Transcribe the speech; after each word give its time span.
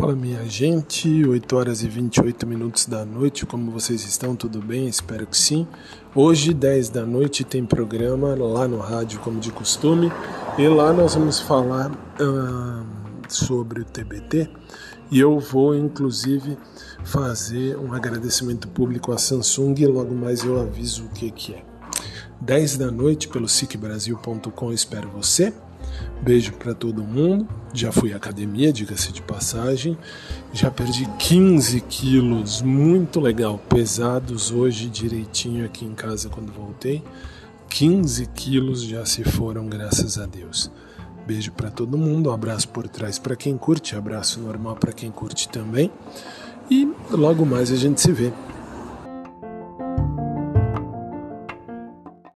Fala 0.00 0.16
minha 0.16 0.42
gente, 0.48 1.26
8 1.26 1.56
horas 1.56 1.82
e 1.82 1.88
28 1.88 2.46
minutos 2.46 2.86
da 2.86 3.04
noite, 3.04 3.44
como 3.44 3.70
vocês 3.70 4.02
estão? 4.02 4.34
Tudo 4.34 4.58
bem? 4.58 4.88
Espero 4.88 5.26
que 5.26 5.36
sim. 5.36 5.68
Hoje, 6.14 6.54
10 6.54 6.88
da 6.88 7.04
noite, 7.04 7.44
tem 7.44 7.66
programa 7.66 8.34
lá 8.34 8.66
no 8.66 8.78
rádio, 8.78 9.20
como 9.20 9.38
de 9.38 9.52
costume, 9.52 10.10
e 10.56 10.66
lá 10.66 10.90
nós 10.94 11.14
vamos 11.14 11.38
falar 11.40 11.92
sobre 13.28 13.82
o 13.82 13.84
TBT 13.84 14.48
e 15.10 15.20
eu 15.20 15.38
vou 15.38 15.76
inclusive 15.76 16.56
fazer 17.04 17.76
um 17.76 17.92
agradecimento 17.92 18.68
público 18.68 19.12
à 19.12 19.18
Samsung 19.18 19.74
e 19.80 19.86
logo 19.86 20.14
mais 20.14 20.42
eu 20.42 20.58
aviso 20.58 21.04
o 21.04 21.08
que, 21.10 21.30
que 21.30 21.52
é. 21.52 21.69
10 22.40 22.78
da 22.78 22.90
noite 22.90 23.28
pelo 23.28 23.46
sicbrasil.com, 23.46 24.72
espero 24.72 25.08
você. 25.10 25.52
Beijo 26.22 26.52
para 26.52 26.74
todo 26.74 27.02
mundo. 27.02 27.46
Já 27.74 27.92
fui 27.92 28.12
à 28.12 28.16
academia, 28.16 28.72
diga-se 28.72 29.12
de 29.12 29.20
passagem. 29.20 29.96
Já 30.52 30.70
perdi 30.70 31.06
15 31.18 31.80
quilos, 31.82 32.62
muito 32.62 33.20
legal. 33.20 33.58
Pesados 33.68 34.50
hoje 34.50 34.88
direitinho 34.88 35.66
aqui 35.66 35.84
em 35.84 35.94
casa 35.94 36.28
quando 36.30 36.52
voltei. 36.52 37.02
15 37.68 38.26
quilos 38.28 38.82
já 38.82 39.04
se 39.04 39.22
foram, 39.22 39.66
graças 39.66 40.18
a 40.18 40.24
Deus. 40.24 40.70
Beijo 41.26 41.52
para 41.52 41.70
todo 41.70 41.98
mundo, 41.98 42.30
um 42.30 42.32
abraço 42.32 42.68
por 42.68 42.88
trás 42.88 43.18
para 43.18 43.36
quem 43.36 43.56
curte, 43.56 43.94
abraço 43.94 44.40
normal 44.40 44.76
para 44.76 44.92
quem 44.92 45.10
curte 45.10 45.48
também. 45.48 45.92
E 46.70 46.90
logo 47.10 47.44
mais 47.44 47.70
a 47.70 47.76
gente 47.76 48.00
se 48.00 48.12
vê. 48.12 48.32